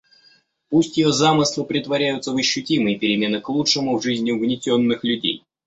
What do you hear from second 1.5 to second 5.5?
претворяются в ощутимые перемены к лучшему в жизни угнетенных людей.